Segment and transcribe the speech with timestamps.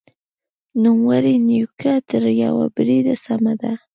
[0.83, 3.71] نوموړې نیوکه تر یوه بریده سمه ده.